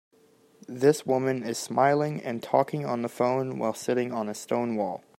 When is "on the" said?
2.87-3.07